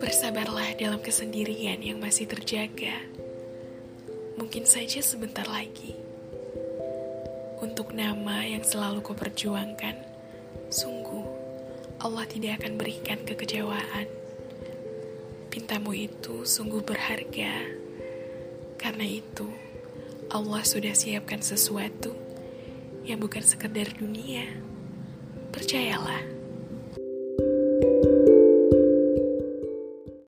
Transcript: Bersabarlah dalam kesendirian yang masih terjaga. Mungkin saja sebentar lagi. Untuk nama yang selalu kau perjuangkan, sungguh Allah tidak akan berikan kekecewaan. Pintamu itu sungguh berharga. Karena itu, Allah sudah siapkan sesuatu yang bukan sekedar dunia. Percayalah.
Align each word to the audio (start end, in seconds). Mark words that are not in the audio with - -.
Bersabarlah 0.00 0.80
dalam 0.80 0.96
kesendirian 1.04 1.84
yang 1.84 2.00
masih 2.00 2.24
terjaga. 2.24 3.04
Mungkin 4.40 4.64
saja 4.64 5.04
sebentar 5.04 5.44
lagi. 5.44 5.92
Untuk 7.60 7.92
nama 7.92 8.40
yang 8.48 8.64
selalu 8.64 9.04
kau 9.04 9.12
perjuangkan, 9.12 10.00
sungguh 10.72 11.24
Allah 12.00 12.24
tidak 12.24 12.64
akan 12.64 12.80
berikan 12.80 13.20
kekecewaan. 13.28 14.08
Pintamu 15.52 15.92
itu 15.92 16.48
sungguh 16.48 16.80
berharga. 16.80 17.60
Karena 18.80 19.04
itu, 19.04 19.52
Allah 20.32 20.64
sudah 20.64 20.96
siapkan 20.96 21.44
sesuatu 21.44 22.16
yang 23.04 23.20
bukan 23.20 23.44
sekedar 23.44 23.92
dunia. 24.00 24.48
Percayalah. 25.52 26.40